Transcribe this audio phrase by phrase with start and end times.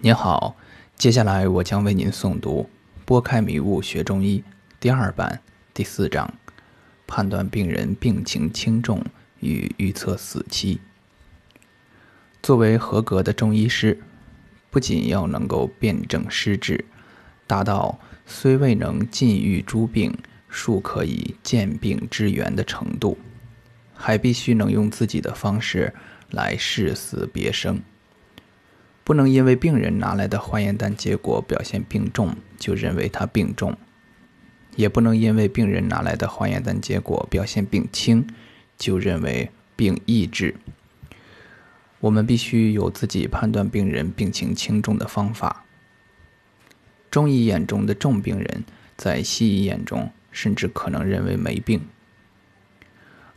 [0.00, 0.54] 您好，
[0.98, 2.68] 接下来我将为您诵读
[3.06, 4.44] 《拨开迷雾学中医》
[4.78, 5.40] 第二版
[5.72, 6.34] 第四章：
[7.06, 9.02] 判断病人病情轻重
[9.40, 10.80] 与预测死期。
[12.42, 13.98] 作为合格的中医师，
[14.70, 16.84] 不仅要能够辨证施治，
[17.46, 20.14] 达到虽未能尽愈诸病，
[20.50, 23.16] 庶可以见病知源的程度，
[23.94, 25.94] 还必须能用自己的方式
[26.30, 27.80] 来视死别生。
[29.06, 33.74] 不能因为病人拿来的化验单结果表现病重，就认为他病重；
[34.74, 38.26] 也不能因为病人拿来的化验单结果表现病轻，
[38.76, 40.56] 就认为病易治。
[42.00, 45.64] 我们必须有自己判断病人病情轻重的方法。
[47.08, 48.64] 中医眼中的重病人，
[48.96, 51.80] 在西医眼中甚至可能认为没病，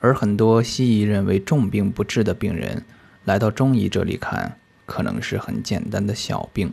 [0.00, 2.86] 而很多西医认为重病不治的病人，
[3.26, 4.58] 来到中医这里看。
[4.88, 6.72] 可能是很简单的小病，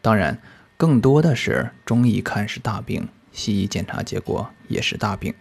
[0.00, 0.40] 当然，
[0.78, 5.34] 更多的是中医看是大病，西医检查结果也是大病。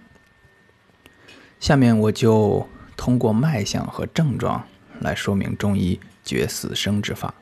[1.57, 4.67] 下面我就通过脉象和症状
[4.99, 7.33] 来说明中医决死生之法。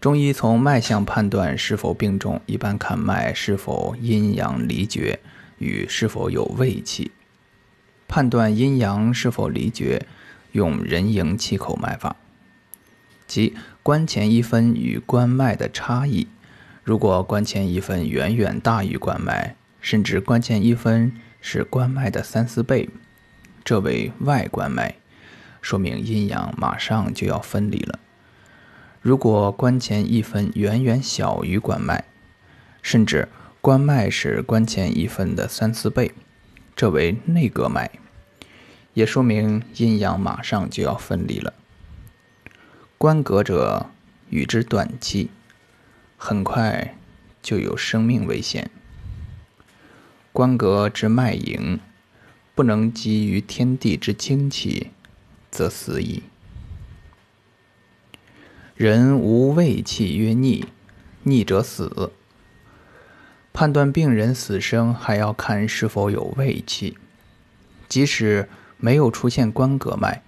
[0.00, 5.18] 中医从脉象判断是否病重，一般看脉是否阴阳离绝
[5.58, 7.10] 与是否有胃气，
[8.06, 10.06] 判断阴阳是否离绝。
[10.52, 12.16] 用人迎气口脉法，
[13.26, 16.26] 即关前一分与关脉的差异。
[16.82, 22.88] 如果关前一分远远大于关脉，甚至关前一分是关脉的三四倍，
[23.64, 24.96] 这为外关脉，
[25.62, 27.98] 说明阴阳马上就要分离了。
[29.00, 32.04] 如果关前一分远远小于关脉，
[32.82, 33.28] 甚至
[33.60, 36.12] 关脉是关前一分的三四倍，
[36.74, 37.90] 这为内隔脉。
[38.92, 41.54] 也说明阴阳马上就要分离了。
[42.98, 43.86] 关格者
[44.28, 45.30] 与之短期，
[46.16, 46.96] 很快
[47.40, 48.70] 就有生命危险。
[50.32, 51.80] 关格之脉盈，
[52.54, 54.90] 不能基于天地之精气，
[55.50, 56.24] 则死矣。
[58.74, 60.66] 人无胃气曰逆，
[61.22, 62.12] 逆者死。
[63.52, 66.98] 判断病人死生，还要看是否有胃气，
[67.88, 68.48] 即使。
[68.80, 70.22] 没有出现关格脉，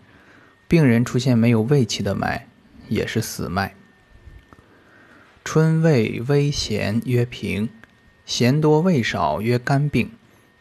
[0.68, 2.46] 病人出现没有胃气的脉，
[2.88, 3.74] 也是死脉。
[5.44, 7.68] 春胃微咸曰平，
[8.24, 10.12] 咸多胃少曰肝病，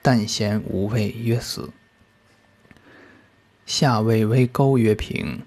[0.02, 1.70] 淡咸无味曰死。
[3.66, 5.44] 夏胃微沟曰平，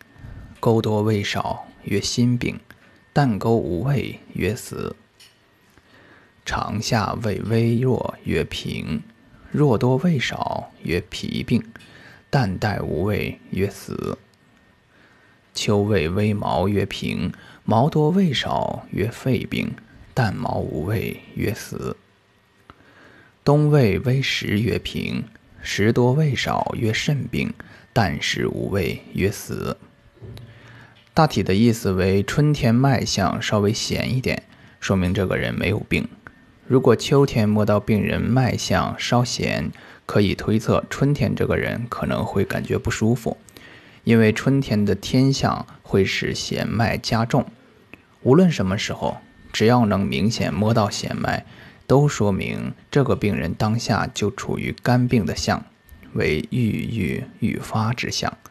[0.61, 2.61] 沟多胃少曰心病，
[3.12, 4.94] 淡沟无味曰死。
[6.47, 9.03] 长夏胃微弱曰平，
[9.50, 11.62] 弱多胃少曰脾病。
[12.34, 14.19] 淡带无味，曰死。
[15.55, 17.31] 秋味微毛，曰平；
[17.65, 19.69] 毛多味少，曰肺病；
[20.15, 21.97] 淡毛无味，曰死。
[23.44, 25.23] 冬味微实，曰平；
[25.62, 27.50] 食多味少，曰肾病；
[27.93, 29.77] 淡食无味，曰死。
[31.15, 34.43] 大体的意思为：春天脉象稍微咸一点，
[34.81, 36.09] 说明这个人没有病；
[36.67, 39.71] 如果秋天摸到病人脉象稍咸，
[40.07, 43.37] 可以推测，春天这个人可能会感觉不舒服，
[44.05, 47.45] 因为春天的天象会使弦脉加重。
[48.23, 49.19] 无论什么时候，
[49.53, 51.45] 只要能明显摸到弦脉，
[51.87, 55.65] 都说明这个病人当下就处于肝病的象，
[56.15, 58.31] 为郁郁欲发之象。《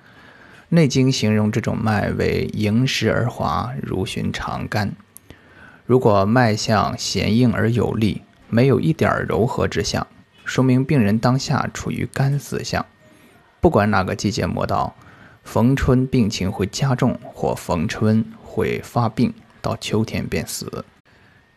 [0.70, 4.92] 内经》形容这种脉为盈实而滑，如寻常肝。
[5.86, 10.08] 如果脉象弦硬而有力，没有一点柔和之象。
[10.46, 12.86] 说明病人当下处于肝死象，
[13.62, 14.96] 不管哪个季节摸到，
[15.44, 20.66] 逢春病情会加重，或逢春会发病，到秋天便死。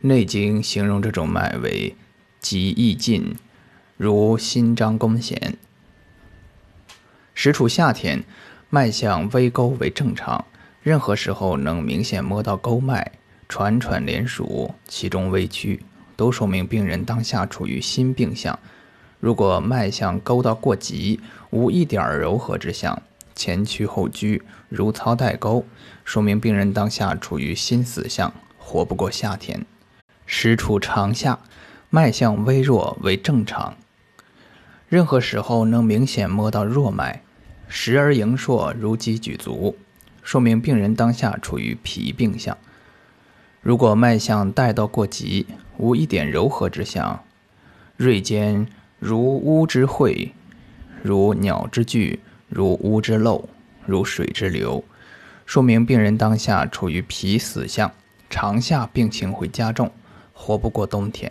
[0.08, 1.96] 《内经》形容这种脉为
[2.38, 3.34] 急易尽，
[3.96, 5.56] 如心张弓弦。
[7.34, 8.22] 时处夏天，
[8.70, 10.44] 脉象微勾为正常，
[10.82, 13.12] 任何时候能明显摸到沟脉，
[13.48, 15.82] 喘喘连数，其中微曲，
[16.14, 18.56] 都说明病人当下处于心病象。
[19.18, 21.20] 如果脉象勾到过急，
[21.50, 23.02] 无一点柔和之象，
[23.34, 25.64] 前屈后拘，如操带钩，
[26.04, 29.64] 说明病人当下处于心死象，活不过夏天。
[30.26, 31.38] 时处长夏，
[31.88, 33.76] 脉象微弱为正常。
[34.88, 37.22] 任何时候能明显摸到弱脉，
[37.68, 39.76] 时而盈硕如鸡举足，
[40.22, 42.56] 说明病人当下处于脾病象。
[43.62, 45.46] 如果脉象带到过急，
[45.78, 47.24] 无一点柔和之象，
[47.96, 48.66] 锐尖。
[49.08, 50.32] 如乌之会，
[51.00, 52.18] 如鸟之聚，
[52.48, 53.48] 如乌之漏，
[53.84, 54.82] 如水之流，
[55.44, 57.92] 说明病人当下处于脾死相，
[58.28, 59.92] 长夏病情会加重，
[60.32, 61.30] 活不过冬天。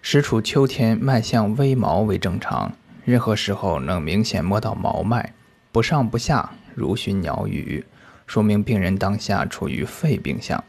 [0.00, 2.72] 时处秋天，脉象微毛为正常，
[3.04, 5.34] 任何时候能明显摸到毛脉，
[5.70, 7.84] 不上不下，如寻鸟语，
[8.26, 10.64] 说明病人当下处于肺病相。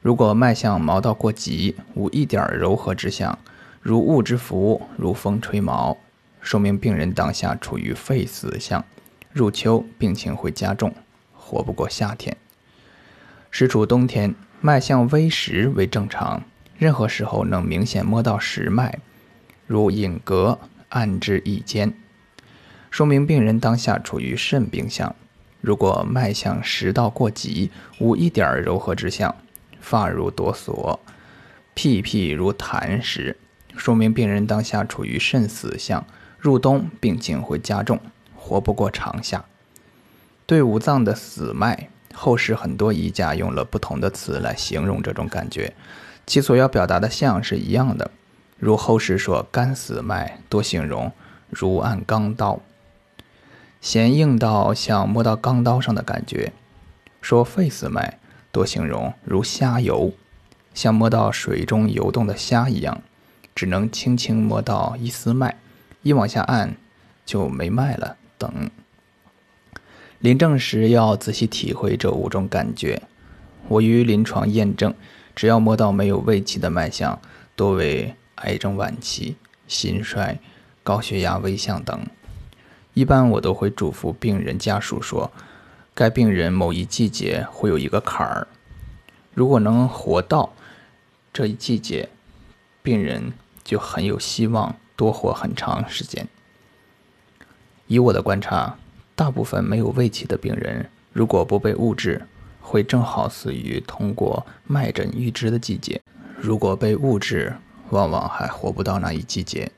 [0.00, 3.36] 如果脉象毛到过急，无一点柔和之象，
[3.80, 5.96] 如雾之浮，如风吹毛，
[6.40, 8.84] 说明病人当下处于肺死相。
[9.32, 10.94] 入秋病情会加重，
[11.32, 12.36] 活不过夏天。
[13.50, 16.42] 时处冬天，脉象微实为正常，
[16.76, 18.98] 任何时候能明显摸到实脉，
[19.66, 20.58] 如隐隔
[20.90, 21.94] 按之一间，
[22.90, 25.14] 说明病人当下处于肾病相。
[25.60, 29.34] 如果脉象实到过急，无一点柔和之象。
[29.80, 30.98] 发如哆嗦，
[31.74, 33.36] 屁屁如痰时，
[33.80, 36.04] 说明病人当下处于肾死相。
[36.38, 37.98] 入冬病情会加重，
[38.36, 39.44] 活不过长夏。
[40.44, 45.74] 对五脏的死脉，后世很多医家用了不同的词来形容这种感觉，
[46.26, 48.10] 其所要表达的象是一样的。
[48.58, 51.10] 如后世说肝死脉，多形容
[51.48, 52.60] 如按钢刀，
[53.80, 56.52] 弦硬到像摸到钢刀上的感觉。
[57.22, 58.18] 说肺死脉。
[58.52, 60.12] 多形容如虾游，
[60.74, 63.00] 像摸到水中游动的虾一样，
[63.54, 65.56] 只能轻轻摸到一丝脉，
[66.02, 66.76] 一往下按
[67.24, 68.16] 就没脉了。
[68.38, 68.70] 等
[70.18, 73.02] 临证时要仔细体会这五种感觉。
[73.68, 74.94] 我于临床验证，
[75.34, 77.20] 只要摸到没有胃气的脉象，
[77.54, 79.36] 多为癌症晚期、
[79.66, 80.38] 心衰、
[80.82, 82.06] 高血压危象等。
[82.94, 85.30] 一般我都会嘱咐病人家属说。
[85.92, 88.46] 该病人某一季节会有一个坎儿，
[89.34, 90.54] 如果能活到
[91.30, 92.08] 这一季节，
[92.82, 93.32] 病人
[93.62, 96.26] 就很有希望多活很长时间。
[97.86, 98.78] 以我的观察，
[99.14, 102.22] 大部分没有胃气的病人，如果不被误治，
[102.60, 106.00] 会正好死于通过脉诊预知的季节；
[106.38, 107.56] 如果被误治，
[107.90, 109.72] 往往还活不到那一季节。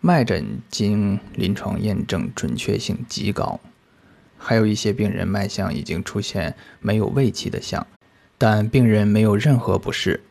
[0.00, 3.60] 脉诊经临床验证，准确性极高。
[4.38, 7.86] 还有一些病人脉象已经出现没有胃气的象，
[8.38, 10.22] 但病人没有任何不适，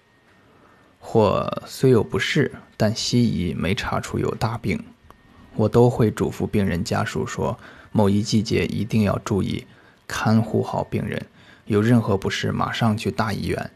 [1.12, 4.84] 或虽有不适，但西医没查出有大病，
[5.56, 7.58] 我都会嘱咐病人家属说：
[7.92, 9.66] 某一季节一定要注意
[10.08, 11.26] 看护好病人，
[11.66, 13.72] 有任何不适马上去大医院。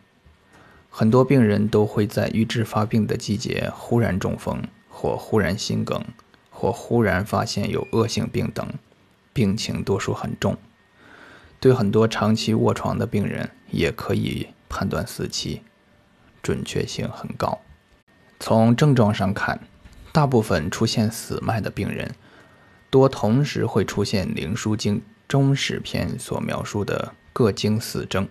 [0.92, 6.06] 很多病人都会在预知发病的季节忽然中风，或忽然心梗，
[6.52, 8.64] 或忽然发现有恶性病等。
[9.34, 10.56] 病情多数很重，
[11.60, 15.64] 对很多长期卧床的病人也可以判断死期，
[16.44, 17.60] 准确性很高。
[18.40, 19.62] 从症状上看，
[20.12, 22.14] 大部分出现死脉的病人，
[22.92, 24.98] 多同时会出现《灵枢经·
[25.28, 28.28] 中史篇》所描述的各经死症。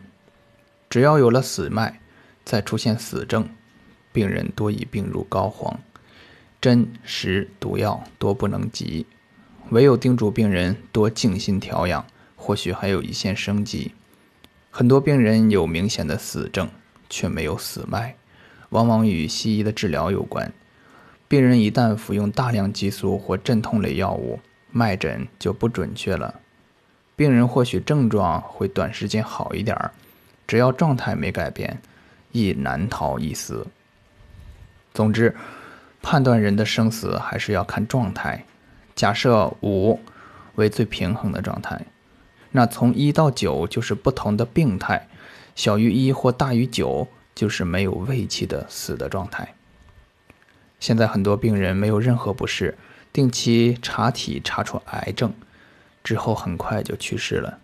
[0.90, 1.98] 只要有了死脉，
[2.44, 3.48] 再出现死症，
[4.12, 5.76] 病人多已病入膏肓，
[6.60, 9.06] 针食毒药多不能及。
[9.70, 12.04] 唯有叮嘱病人多静心调养，
[12.36, 13.94] 或许还有一线生机。
[14.70, 16.68] 很多病人有明显的死症，
[17.12, 18.16] 却没有死脉，
[18.70, 20.50] 往往与西医的治疗有关。
[21.28, 26.40] 病人一旦服用大量激素或镇痛类药物，脉诊就不准确了。
[27.14, 29.92] 病人或许症状会短时间好一点儿，
[30.46, 31.78] 只要状态没改变，
[32.32, 33.66] 亦难逃一死。
[34.94, 35.36] 总之，
[36.00, 38.44] 判断人的生死还是要看状态。
[38.94, 40.00] 假设五
[40.54, 41.80] 为最平衡的状态，
[42.50, 45.08] 那从一到九就是不同的病态，
[45.54, 49.54] 小于一或大于九就是没有胃气的死的状态。
[50.80, 52.76] 现在很多病人没有任何不适，
[53.12, 55.32] 定期查体查出癌症，
[56.02, 57.58] 之后很快就去世了。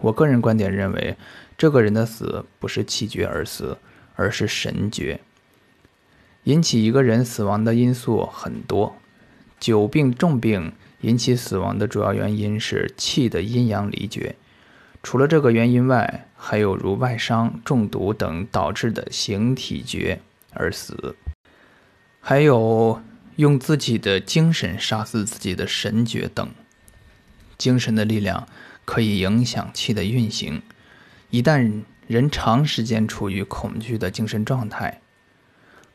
[0.00, 1.16] 我个人观点认为，
[1.56, 3.78] 这个人的死不是气绝而死，
[4.16, 5.20] 而是神绝。
[6.44, 8.96] 引起一个人死亡的因素很多。
[9.60, 14.34] 久病重病引起死亡的主要原因是气的阴阳离绝。
[15.04, 20.18] 除了这个原因外，还有如外伤、中毒等导致的形体绝
[20.54, 21.14] 而死，
[22.20, 23.00] 还有
[23.36, 26.48] 用自己的精神杀死自己的神绝等。
[27.58, 28.48] 精神的力量
[28.86, 30.62] 可以影响气的运行。
[31.28, 35.00] 一旦人长时间处于恐惧的精神状态，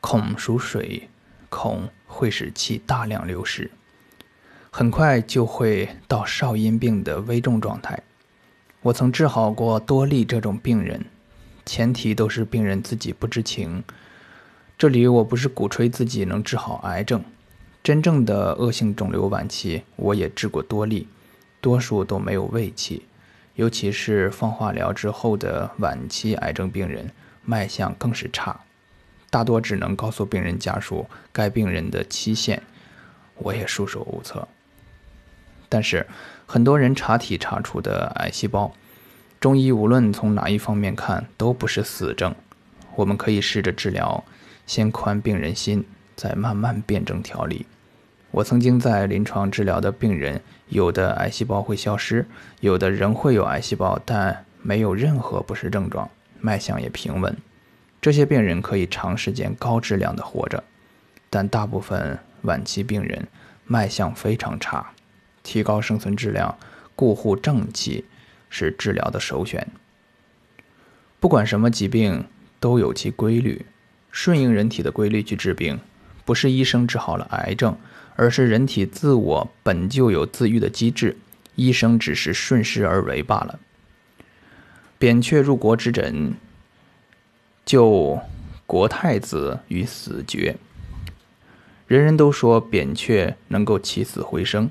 [0.00, 1.10] 恐属水。
[1.48, 3.72] 恐会使气大量流失，
[4.70, 8.00] 很快就会到少阴病的危重状态。
[8.82, 11.04] 我曾治好过多例这种病人，
[11.66, 13.84] 前提都是病人自己不知情。
[14.78, 17.22] 这里我不是鼓吹自己能治好癌症，
[17.82, 21.06] 真正的恶性肿瘤晚期我也治过多例，
[21.60, 23.02] 多数都没有胃气，
[23.54, 27.10] 尤其是放化疗之后的晚期癌症病人，
[27.44, 28.58] 脉象更是差，
[29.28, 32.62] 大多只能告诉病人家属该病人的期限，
[33.34, 34.48] 我也束手无策。
[35.68, 36.04] 但是，
[36.52, 38.72] 很多人查体查出的癌细胞，
[39.38, 42.34] 中医无论从哪一方面看都不是死症，
[42.96, 44.24] 我们可以试着治疗，
[44.66, 45.84] 先宽病人心，
[46.16, 47.66] 再慢慢辩证调理。
[48.32, 52.26] 我曾经在临床治疗的病人，有的癌细胞会消失，
[52.58, 57.36] 有的仍会有癌细胞，但没有任何不适症状，脉象也平稳。
[58.00, 60.64] 这些病人可以长时间高质量的活着，
[61.30, 63.28] 但大部分晚期病人
[63.66, 64.90] 脉象非常差，
[65.42, 66.56] 提高生存质量、
[66.94, 68.04] 固护正气
[68.48, 69.66] 是治疗的首选。
[71.18, 72.24] 不管什么疾病
[72.58, 73.66] 都有其规律，
[74.10, 75.78] 顺应人体的规律去治病，
[76.24, 77.76] 不是医生治好了癌症。
[78.16, 81.16] 而是人体自我本就有自愈的机制，
[81.54, 83.58] 医生只是顺势而为罢了。
[84.98, 86.34] 扁鹊入国之诊，
[87.64, 88.20] 救
[88.66, 90.56] 国太子于死绝。
[91.86, 94.68] 人人都说扁鹊能够起死回生，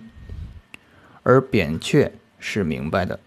[1.29, 3.19] 而扁鹊是明白的，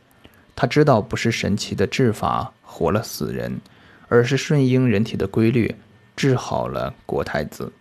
[0.57, 3.61] 他知道不是神奇的治法活了死人，
[4.09, 5.73] 而是顺应人体的规律
[6.17, 7.73] 治好了国太子。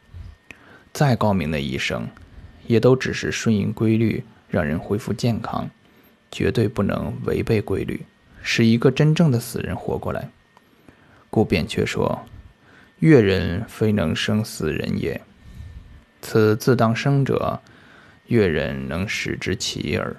[0.93, 2.07] 再高明的医生。
[2.67, 5.69] 也都只是顺应规律，让人恢复健康，
[6.31, 8.05] 绝对不能违背规律，
[8.43, 10.29] 使一个真正的死人活过来。
[11.29, 12.21] 故扁鹊说
[12.99, 15.19] ：“越人非能生死人也，
[16.21, 17.59] 此自当生者，
[18.31, 20.15] 越人能使之起耳。”